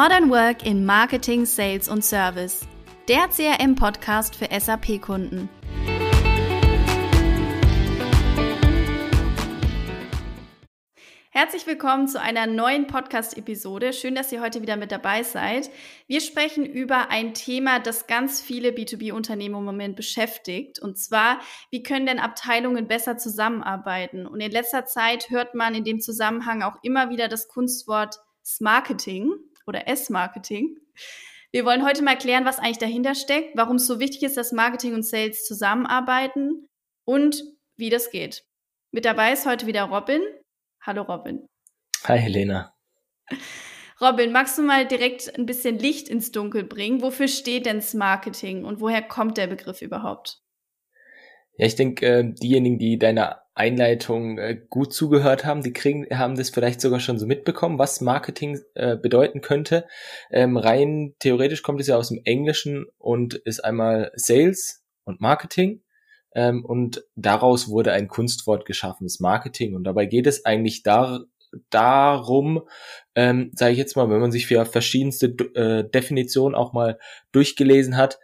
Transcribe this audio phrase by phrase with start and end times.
[0.00, 2.68] Modern Work in Marketing, Sales und Service.
[3.08, 5.48] Der CRM-Podcast für SAP-Kunden.
[11.30, 13.92] Herzlich willkommen zu einer neuen Podcast-Episode.
[13.92, 15.68] Schön, dass ihr heute wieder mit dabei seid.
[16.06, 20.78] Wir sprechen über ein Thema, das ganz viele B2B-Unternehmen im Moment beschäftigt.
[20.78, 21.40] Und zwar,
[21.72, 24.28] wie können denn Abteilungen besser zusammenarbeiten?
[24.28, 29.32] Und in letzter Zeit hört man in dem Zusammenhang auch immer wieder das Kunstwort S-Marketing
[29.68, 30.76] oder S-Marketing.
[31.52, 34.52] Wir wollen heute mal klären, was eigentlich dahinter steckt, warum es so wichtig ist, dass
[34.52, 36.68] Marketing und Sales zusammenarbeiten
[37.04, 37.42] und
[37.76, 38.44] wie das geht.
[38.90, 40.22] Mit dabei ist heute wieder Robin.
[40.82, 41.46] Hallo Robin.
[42.04, 42.74] Hi Helena.
[44.00, 47.02] Robin, magst du mal direkt ein bisschen Licht ins Dunkel bringen?
[47.02, 50.40] Wofür steht denn das Marketing und woher kommt der Begriff überhaupt?
[51.56, 56.36] Ja, ich denke, äh, diejenigen, die deiner Einleitung äh, gut zugehört haben, die kriegen, haben
[56.36, 59.86] das vielleicht sogar schon so mitbekommen, was Marketing äh, bedeuten könnte.
[60.30, 65.82] Ähm, rein theoretisch kommt es ja aus dem Englischen und ist einmal Sales und Marketing.
[66.34, 69.74] Ähm, und daraus wurde ein Kunstwort geschaffen, das Marketing.
[69.74, 71.24] Und dabei geht es eigentlich dar
[71.70, 72.68] darum,
[73.14, 76.98] ähm, sage ich jetzt mal, wenn man sich für verschiedenste äh, Definitionen auch mal
[77.32, 78.18] durchgelesen hat,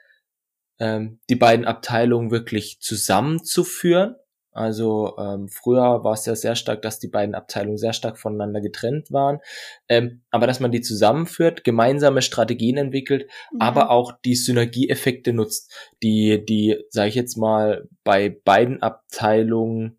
[0.79, 4.17] ähm, die beiden Abteilungen wirklich zusammenzuführen.
[4.55, 8.61] Also ähm, früher war es ja sehr stark, dass die beiden Abteilungen sehr stark voneinander
[8.61, 9.41] getrennt waren,
[9.89, 13.61] ähm, aber dass man die zusammenführt, gemeinsame Strategien entwickelt, mhm.
[13.61, 19.99] aber auch die Synergieeffekte nutzt, die die, sage ich jetzt mal, bei beiden Abteilungen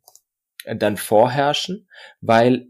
[0.63, 1.87] äh, dann vorherrschen,
[2.21, 2.67] weil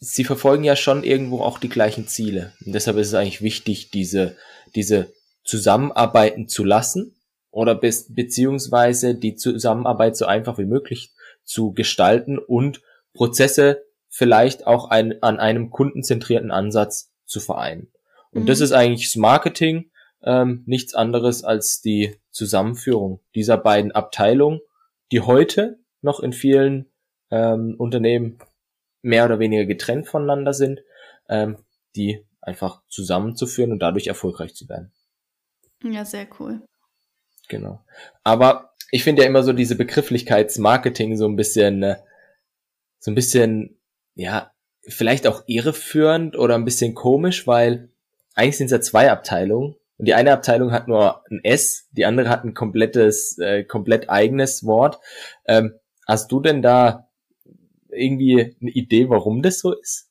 [0.00, 2.54] sie verfolgen ja schon irgendwo auch die gleichen Ziele.
[2.64, 4.36] Und deshalb ist es eigentlich wichtig, diese
[4.74, 5.12] diese
[5.44, 7.16] zusammenarbeiten zu lassen
[7.52, 11.12] oder bis, beziehungsweise die Zusammenarbeit so einfach wie möglich
[11.44, 12.82] zu gestalten und
[13.14, 17.92] Prozesse vielleicht auch ein, an einem kundenzentrierten Ansatz zu vereinen.
[18.32, 18.46] Und mhm.
[18.46, 19.90] das ist eigentlich das Marketing,
[20.22, 24.60] ähm, nichts anderes als die Zusammenführung dieser beiden Abteilungen,
[25.10, 26.90] die heute noch in vielen
[27.30, 28.38] ähm, Unternehmen
[29.02, 30.80] mehr oder weniger getrennt voneinander sind,
[31.28, 31.58] ähm,
[31.96, 34.92] die einfach zusammenzuführen und dadurch erfolgreich zu werden.
[35.82, 36.62] Ja, sehr cool.
[37.48, 37.80] Genau.
[38.24, 41.96] Aber ich finde ja immer so diese Begrifflichkeitsmarketing so ein bisschen, äh,
[42.98, 43.78] so ein bisschen,
[44.14, 44.52] ja,
[44.86, 47.90] vielleicht auch irreführend oder ein bisschen komisch, weil
[48.34, 52.04] eigentlich sind es ja zwei Abteilungen und die eine Abteilung hat nur ein S, die
[52.04, 54.98] andere hat ein komplettes, äh, komplett eigenes Wort.
[55.46, 55.74] Ähm,
[56.06, 57.08] hast du denn da
[57.88, 60.10] irgendwie eine Idee, warum das so ist?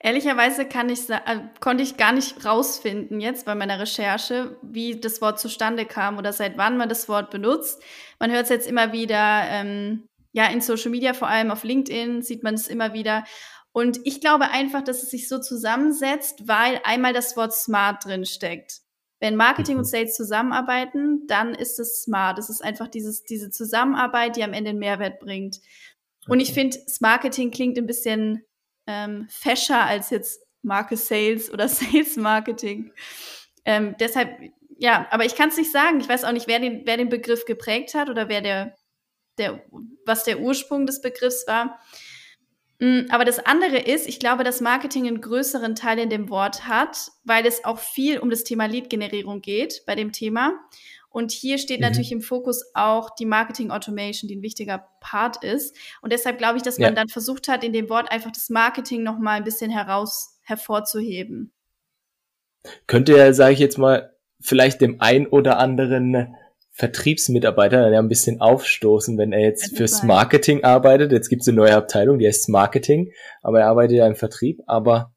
[0.00, 5.20] Ehrlicherweise kann ich, äh, konnte ich gar nicht rausfinden jetzt bei meiner Recherche, wie das
[5.20, 7.82] Wort zustande kam oder seit wann man das Wort benutzt.
[8.20, 12.22] Man hört es jetzt immer wieder, ähm, ja, in Social Media, vor allem auf LinkedIn
[12.22, 13.24] sieht man es immer wieder.
[13.72, 18.24] Und ich glaube einfach, dass es sich so zusammensetzt, weil einmal das Wort smart drin
[18.24, 18.80] steckt.
[19.20, 19.88] Wenn Marketing und mhm.
[19.88, 22.38] Sales zusammenarbeiten, dann ist es smart.
[22.38, 25.58] Es ist einfach dieses, diese Zusammenarbeit, die am Ende einen Mehrwert bringt.
[26.28, 28.44] Und ich finde, das Marketing klingt ein bisschen
[28.88, 32.92] ähm, fescher als jetzt Marke Sales oder Sales Marketing.
[33.64, 34.30] Ähm, deshalb,
[34.78, 36.00] ja, aber ich kann es nicht sagen.
[36.00, 38.74] Ich weiß auch nicht, wer den, wer den Begriff geprägt hat oder wer der,
[39.36, 39.62] der,
[40.04, 41.78] was der Ursprung des Begriffs war.
[42.80, 46.66] Mm, aber das andere ist, ich glaube, dass Marketing einen größeren Teil in dem Wort
[46.66, 50.54] hat, weil es auch viel um das Thema Lead-Generierung geht bei dem Thema.
[51.10, 51.86] Und hier steht mhm.
[51.86, 55.76] natürlich im Fokus auch die Marketing Automation, die ein wichtiger Part ist.
[56.02, 56.94] Und deshalb glaube ich, dass man ja.
[56.94, 61.52] dann versucht hat, in dem Wort einfach das Marketing noch mal ein bisschen heraus hervorzuheben.
[62.86, 66.34] Könnte ja, sage ich jetzt mal, vielleicht dem ein oder anderen
[66.72, 71.10] Vertriebsmitarbeiter ja ein bisschen aufstoßen, wenn er jetzt fürs Marketing arbeitet.
[71.10, 74.60] Jetzt gibt es eine neue Abteilung, die heißt Marketing, aber er arbeitet ja im Vertrieb.
[74.66, 75.12] Aber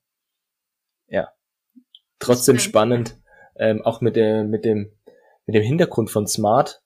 [1.08, 1.29] ja,
[2.18, 3.16] trotzdem spannend,
[3.58, 4.91] ähm, auch mit, der, mit dem
[5.51, 6.81] mit dem Hintergrund von smart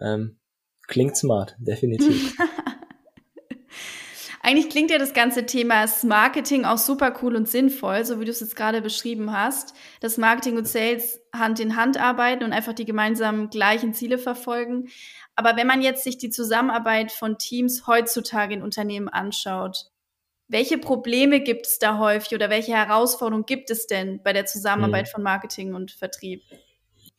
[0.00, 0.38] ähm,
[0.86, 2.34] klingt smart, definitiv.
[4.42, 8.30] Eigentlich klingt ja das ganze Thema Marketing auch super cool und sinnvoll, so wie du
[8.30, 12.72] es jetzt gerade beschrieben hast, dass Marketing und Sales Hand in Hand arbeiten und einfach
[12.72, 14.88] die gemeinsamen gleichen Ziele verfolgen.
[15.36, 19.90] Aber wenn man jetzt sich die Zusammenarbeit von Teams heutzutage in Unternehmen anschaut,
[20.48, 25.08] welche Probleme gibt es da häufig oder welche Herausforderungen gibt es denn bei der Zusammenarbeit
[25.08, 25.12] hm.
[25.12, 26.42] von Marketing und Vertrieb?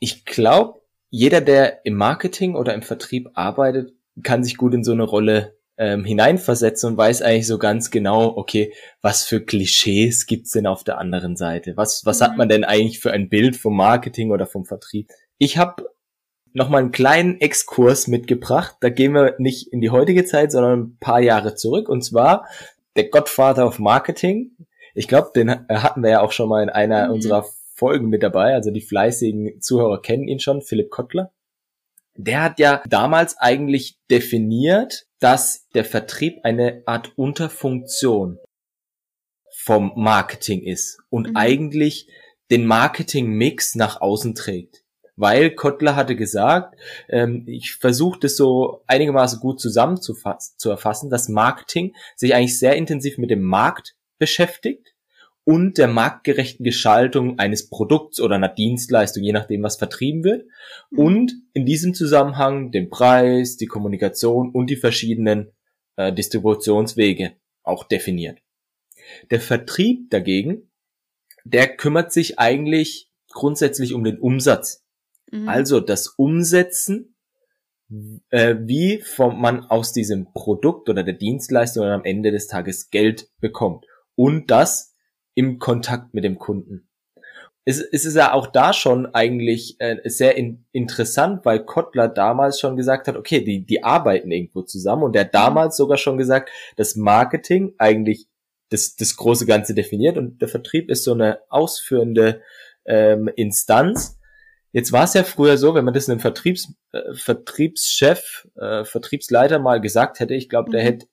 [0.02, 0.81] ich glaube,
[1.12, 3.94] jeder, der im Marketing oder im Vertrieb arbeitet,
[4.24, 8.38] kann sich gut in so eine Rolle ähm, hineinversetzen und weiß eigentlich so ganz genau,
[8.38, 11.76] okay, was für Klischees gibt's denn auf der anderen Seite?
[11.76, 12.24] Was, was mhm.
[12.24, 15.10] hat man denn eigentlich für ein Bild vom Marketing oder vom Vertrieb?
[15.38, 15.86] Ich habe
[16.54, 18.78] noch mal einen kleinen Exkurs mitgebracht.
[18.80, 21.90] Da gehen wir nicht in die heutige Zeit, sondern ein paar Jahre zurück.
[21.90, 22.48] Und zwar
[22.96, 24.52] der Godfather of Marketing,
[24.94, 27.14] Ich glaube, den hatten wir ja auch schon mal in einer mhm.
[27.16, 27.46] unserer
[27.82, 28.54] Folgen mit dabei.
[28.54, 31.34] Also die fleißigen Zuhörer kennen ihn schon, Philipp Kottler.
[32.14, 38.38] Der hat ja damals eigentlich definiert, dass der Vertrieb eine Art Unterfunktion
[39.52, 41.36] vom Marketing ist und mhm.
[41.36, 42.08] eigentlich
[42.52, 44.84] den Marketing-Mix nach außen trägt.
[45.16, 46.76] Weil Kottler hatte gesagt,
[47.10, 50.14] ähm, ich versuche das so einigermaßen gut zusammen zu,
[50.56, 54.91] zu erfassen, dass Marketing sich eigentlich sehr intensiv mit dem Markt beschäftigt
[55.44, 60.46] und der marktgerechten Gestaltung eines Produkts oder einer Dienstleistung, je nachdem, was vertrieben wird.
[60.92, 61.00] Mhm.
[61.00, 65.52] Und in diesem Zusammenhang den Preis, die Kommunikation und die verschiedenen
[65.96, 67.34] äh, Distributionswege
[67.64, 68.40] auch definiert.
[69.30, 70.72] Der Vertrieb dagegen,
[71.44, 74.86] der kümmert sich eigentlich grundsätzlich um den Umsatz.
[75.32, 75.50] Mhm.
[75.50, 77.16] Also das Umsetzen,
[78.30, 83.30] äh, wie vom, man aus diesem Produkt oder der Dienstleistung am Ende des Tages Geld
[83.40, 83.86] bekommt.
[84.16, 84.91] Und das
[85.36, 86.88] im Kontakt mit dem Kunden.
[87.64, 92.60] Es, es ist ja auch da schon eigentlich äh, sehr in, interessant, weil Kottler damals
[92.60, 96.18] schon gesagt hat, okay, die, die arbeiten irgendwo zusammen und er hat damals sogar schon
[96.18, 98.28] gesagt, dass Marketing eigentlich
[98.70, 102.42] das, das große Ganze definiert und der Vertrieb ist so eine ausführende
[102.86, 104.18] ähm, Instanz.
[104.72, 109.60] Jetzt war es ja früher so, wenn man das einem Vertriebs, äh, Vertriebschef, äh, Vertriebsleiter
[109.60, 110.86] mal gesagt hätte, ich glaube, der mhm.
[110.86, 111.08] hätte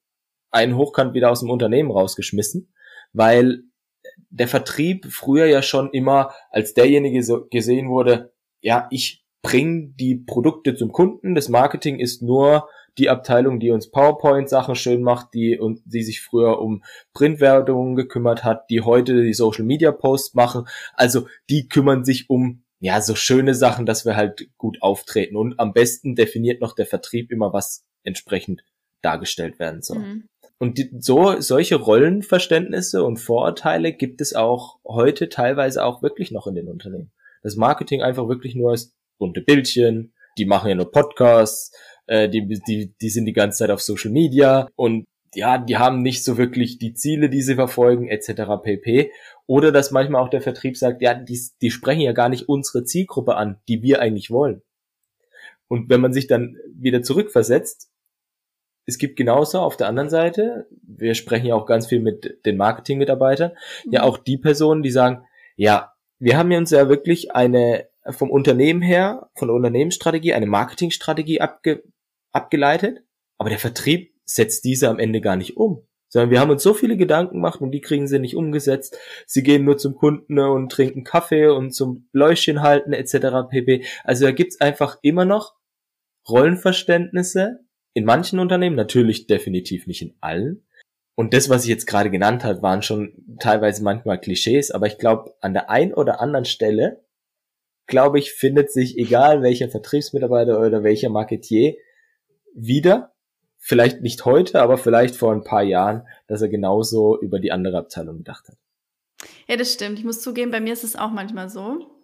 [0.50, 2.72] einen Hochkant wieder aus dem Unternehmen rausgeschmissen,
[3.12, 3.64] weil
[4.30, 10.16] der Vertrieb früher ja schon immer als derjenige so gesehen wurde, ja, ich bringe die
[10.16, 12.68] Produkte zum Kunden, das Marketing ist nur
[12.98, 16.82] die Abteilung, die uns PowerPoint-Sachen schön macht, die und die sich früher um
[17.12, 20.66] Printwerbung gekümmert hat, die heute die Social Media Posts machen.
[20.94, 25.36] Also die kümmern sich um ja so schöne Sachen, dass wir halt gut auftreten.
[25.36, 28.64] Und am besten definiert noch der Vertrieb immer, was entsprechend
[29.00, 29.98] dargestellt werden soll.
[29.98, 30.28] Mhm.
[30.58, 36.46] Und die, so, solche Rollenverständnisse und Vorurteile gibt es auch heute teilweise auch wirklich noch
[36.46, 37.12] in den Unternehmen.
[37.43, 41.72] Das Marketing einfach wirklich nur als bunte Bildchen, die machen ja nur Podcasts,
[42.06, 46.02] äh, die, die, die sind die ganze Zeit auf Social Media und ja, die haben
[46.02, 48.43] nicht so wirklich die Ziele, die sie verfolgen, etc.
[48.62, 49.12] pp.
[49.46, 52.84] Oder dass manchmal auch der Vertrieb sagt, ja, die, die sprechen ja gar nicht unsere
[52.84, 54.62] Zielgruppe an, die wir eigentlich wollen.
[55.69, 57.90] Und wenn man sich dann wieder zurückversetzt,
[58.88, 62.56] es gibt genauso auf der anderen Seite, wir sprechen ja auch ganz viel mit den
[62.56, 63.52] Marketing-Mitarbeitern,
[63.85, 63.93] mhm.
[63.93, 65.26] ja auch die Personen, die sagen,
[65.56, 71.43] ja, wir haben uns ja wirklich eine vom Unternehmen her, von der Unternehmensstrategie, eine Marketingstrategie
[71.43, 71.82] abge,
[72.32, 73.05] abgeleitet,
[73.37, 75.87] aber der Vertrieb setzt diese am Ende gar nicht um.
[76.08, 78.96] Sondern wir haben uns so viele Gedanken gemacht und die kriegen sie nicht umgesetzt.
[79.26, 83.50] Sie gehen nur zum Kunden und trinken Kaffee und zum Bläuschen halten etc.
[83.50, 83.85] pp.
[84.05, 85.55] Also da gibt's einfach immer noch
[86.26, 87.61] Rollenverständnisse,
[87.94, 90.67] in manchen Unternehmen, natürlich definitiv nicht in allen.
[91.14, 94.99] Und das, was ich jetzt gerade genannt habe, waren schon teilweise manchmal Klischees, aber ich
[94.99, 97.05] glaube, an der einen oder anderen Stelle,
[97.87, 101.75] glaube ich, findet sich, egal welcher Vertriebsmitarbeiter oder welcher Marketier,
[102.55, 103.14] wieder,
[103.56, 107.79] vielleicht nicht heute, aber vielleicht vor ein paar Jahren, dass er genauso über die andere
[107.79, 108.56] Abteilung gedacht hat.
[109.49, 109.99] Ja, das stimmt.
[109.99, 111.97] Ich muss zugeben, bei mir ist es auch manchmal so.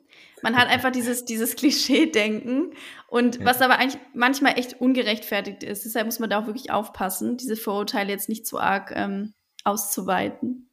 [0.45, 2.75] Man hat einfach dieses, dieses Klischee-Denken
[3.09, 3.45] und ja.
[3.47, 5.87] was aber eigentlich manchmal echt ungerechtfertigt ist.
[5.87, 9.33] Deshalb muss man da auch wirklich aufpassen, diese Vorurteile jetzt nicht zu arg ähm,
[9.65, 10.69] auszuweiten.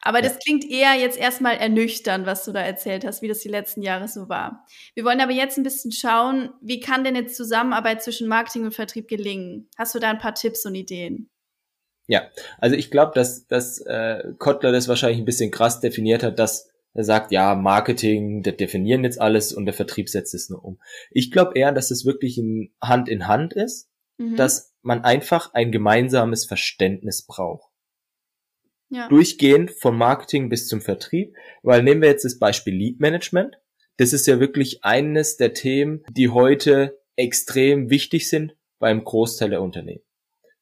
[0.00, 0.24] Aber ja.
[0.24, 3.82] das klingt eher jetzt erstmal ernüchternd, was du da erzählt hast, wie das die letzten
[3.82, 4.64] Jahre so war.
[4.94, 8.74] Wir wollen aber jetzt ein bisschen schauen, wie kann denn jetzt Zusammenarbeit zwischen Marketing und
[8.74, 9.68] Vertrieb gelingen?
[9.76, 11.28] Hast du da ein paar Tipps und Ideen?
[12.08, 16.38] Ja, also ich glaube, dass, dass äh, Kottler das wahrscheinlich ein bisschen krass definiert hat,
[16.38, 20.64] dass er sagt, ja, Marketing, der definieren jetzt alles und der Vertrieb setzt es nur
[20.64, 20.80] um.
[21.10, 24.36] Ich glaube eher, dass es wirklich in Hand in Hand ist, mhm.
[24.36, 27.70] dass man einfach ein gemeinsames Verständnis braucht.
[28.90, 29.08] Ja.
[29.08, 33.56] Durchgehend von Marketing bis zum Vertrieb, weil nehmen wir jetzt das Beispiel Lead Management.
[33.96, 39.62] Das ist ja wirklich eines der Themen, die heute extrem wichtig sind beim Großteil der
[39.62, 40.02] Unternehmen.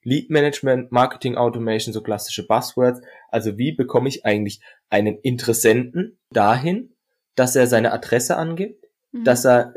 [0.03, 3.01] Lead Management, Marketing Automation, so klassische Buzzwords.
[3.29, 6.95] Also wie bekomme ich eigentlich einen Interessenten dahin,
[7.35, 9.25] dass er seine Adresse angibt, mhm.
[9.25, 9.75] dass er,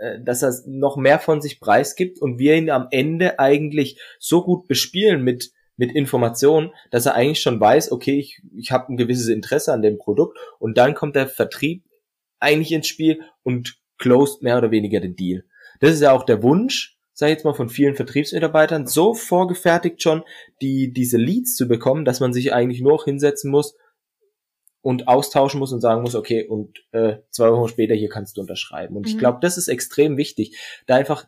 [0.00, 4.42] äh, dass er noch mehr von sich preisgibt und wir ihn am Ende eigentlich so
[4.42, 8.96] gut bespielen mit mit Informationen, dass er eigentlich schon weiß, okay, ich, ich habe ein
[8.96, 11.84] gewisses Interesse an dem Produkt und dann kommt der Vertrieb
[12.38, 15.44] eigentlich ins Spiel und closed mehr oder weniger den Deal.
[15.80, 20.02] Das ist ja auch der Wunsch, sag ich jetzt mal, von vielen Vertriebsmitarbeitern so vorgefertigt
[20.02, 20.24] schon,
[20.60, 23.76] die, diese Leads zu bekommen, dass man sich eigentlich nur noch hinsetzen muss
[24.82, 28.42] und austauschen muss und sagen muss, okay, und äh, zwei Wochen später hier kannst du
[28.42, 28.96] unterschreiben.
[28.96, 29.08] Und mhm.
[29.08, 31.26] ich glaube, das ist extrem wichtig, da einfach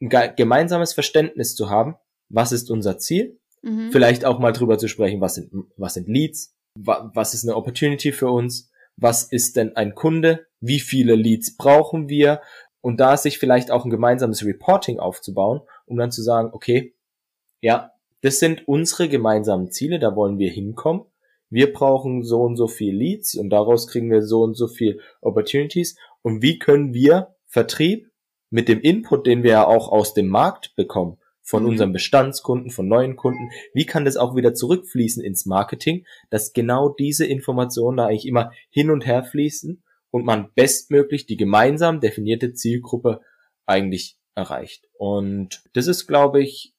[0.00, 1.96] ein gemeinsames Verständnis zu haben,
[2.28, 3.90] was ist unser Ziel, mhm.
[3.90, 7.56] vielleicht auch mal drüber zu sprechen, was sind, was sind Leads, wa was ist eine
[7.56, 12.40] Opportunity für uns, was ist denn ein Kunde, wie viele Leads brauchen wir
[12.84, 16.94] und da sich vielleicht auch ein gemeinsames Reporting aufzubauen, um dann zu sagen, okay,
[17.62, 21.06] ja, das sind unsere gemeinsamen Ziele, da wollen wir hinkommen.
[21.48, 25.00] Wir brauchen so und so viel Leads und daraus kriegen wir so und so viel
[25.22, 25.96] Opportunities.
[26.20, 28.10] Und wie können wir Vertrieb
[28.50, 31.70] mit dem Input, den wir ja auch aus dem Markt bekommen, von mhm.
[31.70, 36.90] unseren Bestandskunden, von neuen Kunden, wie kann das auch wieder zurückfließen ins Marketing, dass genau
[36.90, 39.82] diese Informationen da eigentlich immer hin und her fließen
[40.14, 43.20] und man bestmöglich die gemeinsam definierte Zielgruppe
[43.66, 44.86] eigentlich erreicht.
[44.92, 46.72] Und das ist, glaube ich,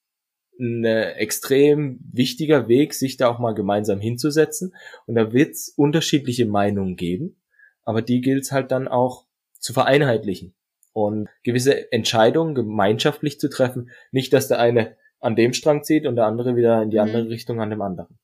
[0.58, 4.74] ein extrem wichtiger Weg, sich da auch mal gemeinsam hinzusetzen.
[5.06, 7.42] Und da wird es unterschiedliche Meinungen geben,
[7.84, 9.27] aber die gilt es halt dann auch
[9.60, 10.56] zu vereinheitlichen
[10.94, 13.89] und gewisse Entscheidungen gemeinschaftlich zu treffen.
[14.13, 17.24] Nicht, dass der eine an dem Strang zieht und der andere wieder in die andere
[17.24, 17.32] mhm.
[17.32, 18.18] Richtung an dem anderen.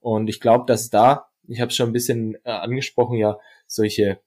[0.00, 4.18] Und ich glaube, dass da, ich habe es schon ein bisschen äh, angesprochen, ja, solche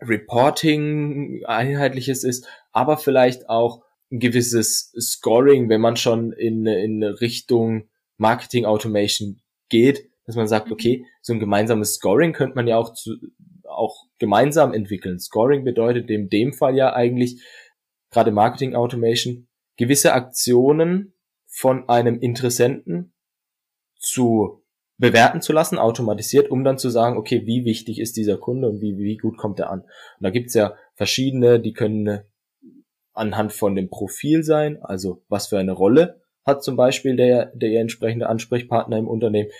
[0.00, 7.88] Reporting einheitliches ist, aber vielleicht auch ein gewisses Scoring, wenn man schon in, in Richtung
[8.16, 10.72] Marketing Automation geht, dass man sagt, mhm.
[10.72, 13.16] okay, so ein gemeinsames Scoring könnte man ja auch zu,
[13.64, 15.18] auch gemeinsam entwickeln.
[15.18, 17.42] Scoring bedeutet in dem Fall ja eigentlich,
[18.10, 21.14] gerade Marketing Automation, gewisse Aktionen
[21.46, 23.12] von einem Interessenten
[23.98, 24.63] zu
[24.96, 28.80] bewerten zu lassen, automatisiert, um dann zu sagen, okay, wie wichtig ist dieser Kunde und
[28.80, 29.80] wie, wie gut kommt er an.
[29.80, 32.20] Und da gibt's ja verschiedene, die können
[33.12, 37.80] anhand von dem Profil sein, also was für eine Rolle hat zum Beispiel der, der
[37.80, 39.50] entsprechende Ansprechpartner im Unternehmen.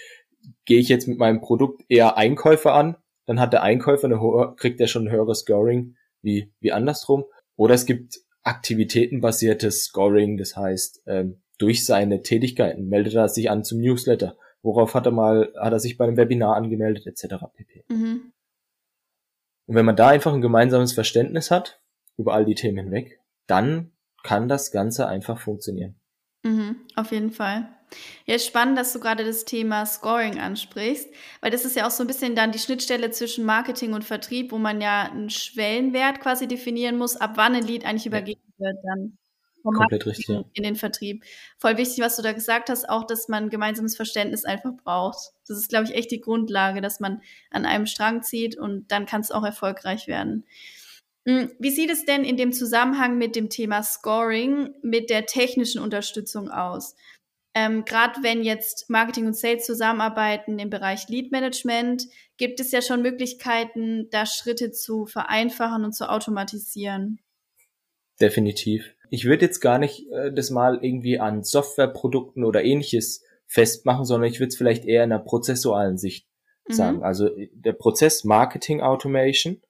[0.67, 4.55] Gehe ich jetzt mit meinem Produkt eher Einkäufer an, dann hat der Einkäufer eine hohe,
[4.57, 7.25] kriegt er schon ein höheres Scoring wie, wie andersrum.
[7.57, 13.65] Oder es gibt aktivitätenbasiertes Scoring, das heißt, ähm, durch seine Tätigkeiten meldet er sich an
[13.65, 14.37] zum Newsletter.
[14.65, 17.35] Worauf hat er mal, hat er sich bei einem Webinar angemeldet, etc.
[17.55, 17.85] pp.
[17.89, 18.33] Mhm.
[19.67, 21.83] Und wenn man da einfach ein gemeinsames Verständnis hat,
[22.17, 23.93] über all die Themen hinweg, dann
[24.23, 25.97] kann das Ganze einfach funktionieren.
[26.45, 27.69] Mhm, auf jeden Fall.
[28.25, 31.09] Ja, spannend, dass du gerade das Thema Scoring ansprichst,
[31.43, 34.51] weil das ist ja auch so ein bisschen dann die Schnittstelle zwischen Marketing und Vertrieb,
[34.51, 38.79] wo man ja einen Schwellenwert quasi definieren muss, ab wann ein Lied eigentlich übergeben wird
[38.83, 39.19] dann
[39.73, 40.45] Komplett richtig, ja.
[40.53, 41.25] in den Vertrieb.
[41.59, 45.33] Voll wichtig, was du da gesagt hast, auch, dass man gemeinsames Verständnis einfach braucht.
[45.49, 49.07] Das ist, glaube ich, echt die Grundlage, dass man an einem Strang zieht und dann
[49.07, 50.45] kann es auch erfolgreich werden.
[51.27, 55.81] Hm, wie sieht es denn in dem Zusammenhang mit dem Thema Scoring mit der technischen
[55.81, 56.95] Unterstützung aus?
[57.55, 62.83] Ähm, Gerade wenn jetzt Marketing und Sales zusammenarbeiten im Bereich Lead Management, gibt es ja
[62.83, 67.21] schon Möglichkeiten, da Schritte zu vereinfachen und zu automatisieren.
[68.21, 68.94] Definitiv.
[69.11, 74.31] Ich würde jetzt gar nicht äh, das mal irgendwie an Softwareprodukten oder ähnliches festmachen, sondern
[74.31, 76.27] ich würde es vielleicht eher in einer prozessualen Sicht
[76.69, 76.73] mhm.
[76.73, 77.03] sagen.
[77.03, 79.61] Also der Prozess Marketing Automation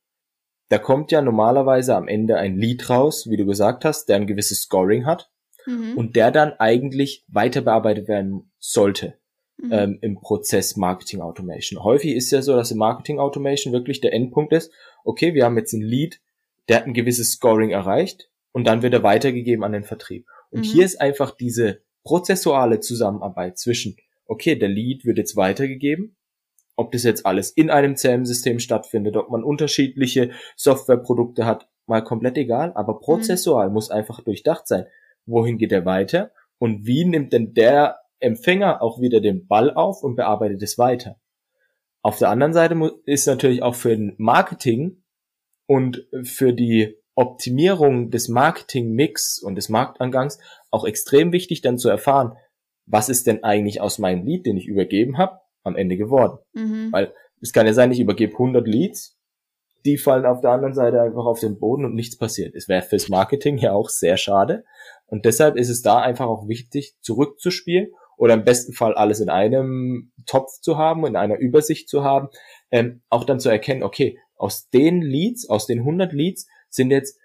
[0.69, 4.27] da kommt ja normalerweise am Ende ein Lead raus, wie du gesagt hast, der ein
[4.27, 5.31] gewisses Scoring hat
[5.67, 5.97] mhm.
[5.97, 9.19] und der dann eigentlich weiter bearbeitet werden sollte
[9.59, 9.73] mhm.
[9.73, 11.85] ähm, im Prozess Marketing Automation.
[11.85, 14.73] Häufig ist ja so, dass im Marketing Automation wirklich der Endpunkt ist,
[15.05, 16.21] okay, wir haben jetzt ein Lead,
[16.69, 20.27] der hat ein gewisses Scoring erreicht und dann wird er weitergegeben an den Vertrieb.
[20.51, 20.65] Und mhm.
[20.65, 23.97] hier ist einfach diese prozessuale Zusammenarbeit zwischen,
[24.27, 26.17] okay, der Lead wird jetzt weitergegeben,
[26.77, 32.39] ob das jetzt alles in einem CRM-System stattfindet, ob man unterschiedliche Softwareprodukte hat, mal komplett
[32.39, 33.75] egal, aber prozessual mhm.
[33.75, 34.87] muss einfach durchdacht sein.
[35.27, 40.05] Wohin geht er weiter und wie nimmt denn der Empfänger auch wieder den Ball auf
[40.05, 41.19] und bearbeitet es weiter?
[42.03, 45.03] Auf der anderen Seite ist natürlich auch für den Marketing
[45.67, 50.39] und für die Optimierung des Marketing-Mix und des Marktangangs
[50.71, 52.37] auch extrem wichtig, dann zu erfahren,
[52.87, 56.39] was ist denn eigentlich aus meinem Lead, den ich übergeben habe, am Ende geworden.
[56.53, 56.93] Mhm.
[56.93, 59.17] Weil es kann ja sein, ich übergebe 100 Leads,
[59.85, 62.55] die fallen auf der anderen Seite einfach auf den Boden und nichts passiert.
[62.55, 64.65] Es wäre fürs Marketing ja auch sehr schade.
[65.07, 69.29] Und deshalb ist es da einfach auch wichtig, zurückzuspielen oder im besten Fall alles in
[69.29, 72.29] einem Topf zu haben, in einer Übersicht zu haben,
[72.71, 77.19] ähm, auch dann zu erkennen, okay, aus den Leads, aus den 100 Leads sind jetzt,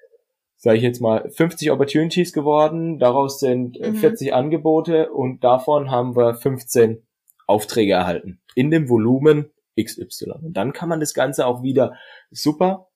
[0.57, 3.95] sage ich jetzt mal, 50 Opportunities geworden, daraus sind äh, mhm.
[3.95, 7.05] 40 Angebote und davon haben wir 15
[7.47, 8.41] Aufträge erhalten.
[8.55, 9.51] In dem Volumen
[9.81, 10.31] XY.
[10.43, 11.95] Und dann kann man das Ganze auch wieder
[12.31, 12.89] super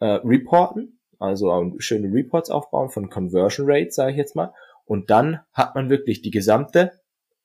[0.00, 4.52] äh, reporten, also schöne Reports aufbauen von Conversion Rate, sage ich jetzt mal.
[4.84, 6.92] Und dann hat man wirklich die gesamte,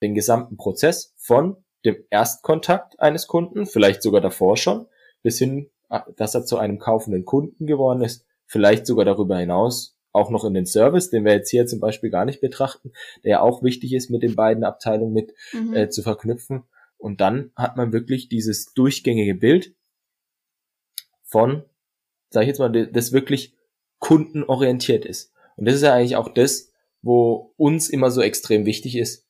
[0.02, 4.86] den gesamten Prozess von dem Erstkontakt eines Kunden, vielleicht sogar davor schon,
[5.22, 5.70] bis hin,
[6.16, 10.54] dass er zu einem kaufenden Kunden geworden ist, vielleicht sogar darüber hinaus auch noch in
[10.54, 12.92] den Service, den wir jetzt hier zum Beispiel gar nicht betrachten,
[13.24, 15.74] der ja auch wichtig ist, mit den beiden Abteilungen mit mhm.
[15.74, 16.64] äh, zu verknüpfen.
[16.98, 19.74] Und dann hat man wirklich dieses durchgängige Bild
[21.24, 21.64] von,
[22.28, 23.56] sag ich jetzt mal, das wirklich
[23.98, 25.32] kundenorientiert ist.
[25.56, 26.70] Und das ist ja eigentlich auch das,
[27.00, 29.26] wo uns immer so extrem wichtig ist.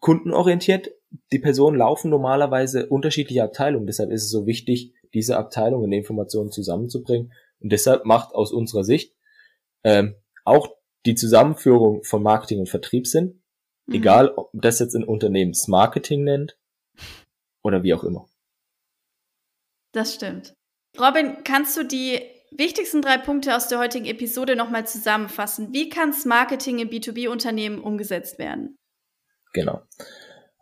[0.00, 0.90] Kundenorientiert,
[1.30, 6.50] die Personen laufen normalerweise unterschiedliche Abteilungen, deshalb ist es so wichtig, diese Abteilungen und Informationen
[6.50, 7.32] zusammenzubringen.
[7.60, 9.14] Und deshalb macht aus unserer Sicht
[9.84, 10.14] ähm,
[10.44, 10.68] auch
[11.06, 13.42] die Zusammenführung von Marketing und Vertrieb Sinn,
[13.86, 13.94] mhm.
[13.94, 16.58] egal ob das jetzt ein Unternehmensmarketing nennt
[17.62, 18.26] oder wie auch immer.
[19.92, 20.54] Das stimmt.
[20.98, 25.72] Robin, kannst du die wichtigsten drei Punkte aus der heutigen Episode nochmal zusammenfassen?
[25.72, 28.76] Wie kann Marketing im B2B-Unternehmen umgesetzt werden?
[29.52, 29.82] Genau.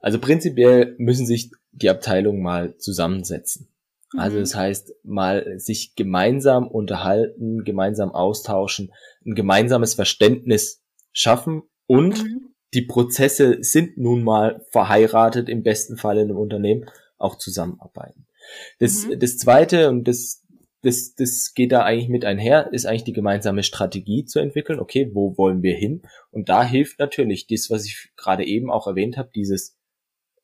[0.01, 3.69] Also prinzipiell müssen sich die Abteilungen mal zusammensetzen.
[4.17, 4.41] Also mhm.
[4.41, 8.93] das heißt, mal sich gemeinsam unterhalten, gemeinsam austauschen,
[9.25, 12.55] ein gemeinsames Verständnis schaffen und mhm.
[12.75, 16.87] die Prozesse sind nun mal verheiratet, im besten Fall in einem Unternehmen,
[17.19, 18.27] auch zusammenarbeiten.
[18.79, 19.21] Das, mhm.
[19.21, 20.45] das zweite und das,
[20.83, 24.81] das, das geht da eigentlich mit einher, ist eigentlich die gemeinsame Strategie zu entwickeln.
[24.81, 26.03] Okay, wo wollen wir hin?
[26.31, 29.77] Und da hilft natürlich das, was ich gerade eben auch erwähnt habe, dieses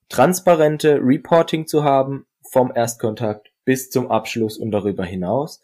[0.08, 5.61] transparente Reporting zu haben vom Erstkontakt bis zum Abschluss und darüber hinaus.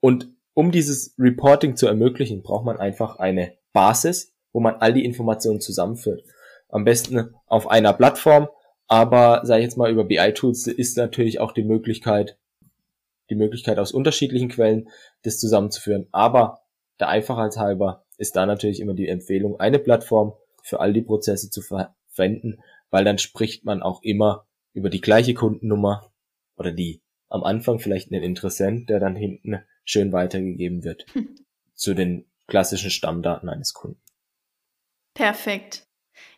[0.00, 5.04] Und um dieses Reporting zu ermöglichen, braucht man einfach eine Basis, wo man all die
[5.04, 6.22] Informationen zusammenführt.
[6.68, 8.48] Am besten auf einer Plattform,
[8.86, 12.38] aber sage ich jetzt mal über BI-Tools ist natürlich auch die Möglichkeit,
[13.30, 14.88] die Möglichkeit aus unterschiedlichen Quellen
[15.22, 16.06] das zusammenzuführen.
[16.12, 16.60] Aber
[17.00, 21.50] der Einfachheit halber ist da natürlich immer die Empfehlung, eine Plattform für all die Prozesse
[21.50, 26.12] zu verwenden, weil dann spricht man auch immer über die gleiche Kundennummer
[26.56, 31.36] oder die am Anfang vielleicht einen Interessent, der dann hinten schön weitergegeben wird hm.
[31.74, 34.00] zu den klassischen Stammdaten eines Kunden.
[35.14, 35.86] Perfekt.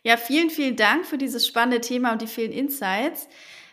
[0.03, 3.27] Ja, vielen, vielen Dank für dieses spannende Thema und die vielen Insights.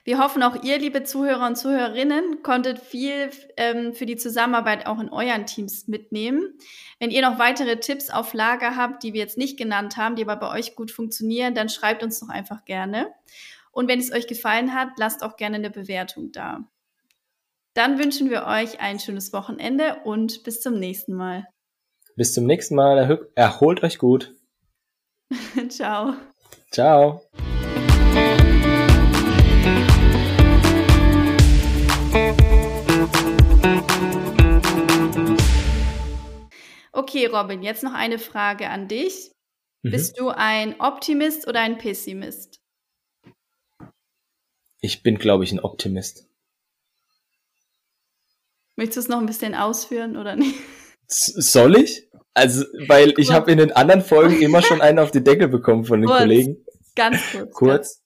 [0.07, 5.01] Wir hoffen auch ihr, liebe Zuhörer und Zuhörerinnen, konntet viel ähm, für die Zusammenarbeit auch
[5.01, 6.59] in euren Teams mitnehmen.
[6.99, 10.23] Wenn ihr noch weitere Tipps auf Lager habt, die wir jetzt nicht genannt haben, die
[10.23, 13.15] aber bei euch gut funktionieren, dann schreibt uns doch einfach gerne.
[13.73, 16.69] Und wenn es euch gefallen hat, lasst auch gerne eine Bewertung da.
[17.75, 21.45] Dann wünschen wir euch ein schönes Wochenende und bis zum nächsten Mal.
[22.15, 23.29] Bis zum nächsten Mal.
[23.35, 24.33] Erholt euch gut.
[25.69, 26.15] Ciao.
[26.71, 27.23] Ciao.
[36.93, 39.33] Okay, Robin, jetzt noch eine Frage an dich.
[39.83, 39.91] Mhm.
[39.91, 42.61] Bist du ein Optimist oder ein Pessimist?
[44.81, 46.29] Ich bin, glaube ich, ein Optimist.
[48.77, 50.57] Möchtest du es noch ein bisschen ausführen oder nicht?
[51.07, 52.09] Soll ich?
[52.35, 55.85] Also, weil ich habe in den anderen Folgen immer schon einen auf die Decke bekommen
[55.85, 56.65] von den kurz, Kollegen.
[56.97, 57.55] Ganz kurz.
[57.55, 58.03] Kurz.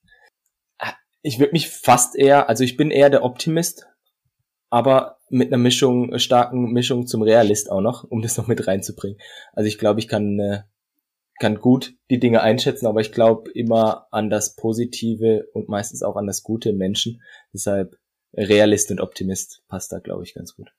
[0.81, 0.94] Ja.
[1.22, 3.87] Ich würde mich fast eher, also ich bin eher der Optimist,
[4.68, 9.18] aber mit einer Mischung, starken Mischung zum Realist auch noch, um das noch mit reinzubringen.
[9.54, 10.62] Also ich glaube, ich kann, äh,
[11.40, 16.16] kann gut die Dinge einschätzen, aber ich glaube immer an das Positive und meistens auch
[16.16, 17.22] an das Gute im Menschen.
[17.54, 17.96] Deshalb
[18.36, 20.72] Realist und Optimist passt da, glaube ich, ganz gut.